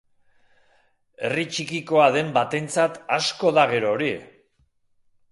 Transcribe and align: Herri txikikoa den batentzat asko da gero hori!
Herri 1.27 1.43
txikikoa 1.49 2.07
den 2.15 2.31
batentzat 2.37 2.97
asko 3.17 3.51
da 3.59 3.67
gero 3.75 3.91
hori! 3.99 4.09